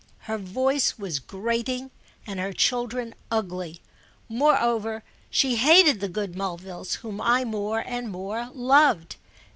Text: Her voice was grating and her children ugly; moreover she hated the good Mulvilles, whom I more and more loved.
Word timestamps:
Her 0.21 0.39
voice 0.39 0.97
was 0.97 1.19
grating 1.19 1.91
and 2.25 2.39
her 2.39 2.53
children 2.53 3.13
ugly; 3.29 3.81
moreover 4.27 5.03
she 5.29 5.57
hated 5.57 5.99
the 5.99 6.09
good 6.09 6.35
Mulvilles, 6.35 6.95
whom 7.03 7.21
I 7.21 7.45
more 7.45 7.81
and 7.85 8.09
more 8.09 8.49
loved. 8.51 9.17